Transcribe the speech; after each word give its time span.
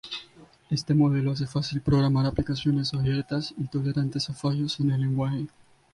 Este 0.71 0.95
modelo 0.95 1.29
hace 1.29 1.45
fácil 1.45 1.79
programar 1.79 2.25
aplicaciones 2.25 2.91
abiertas 2.95 3.53
y 3.55 3.67
tolerantes 3.67 4.31
a 4.31 4.33
fallos 4.33 4.79
en 4.79 4.89
el 4.89 5.01
lenguaje. 5.01 5.45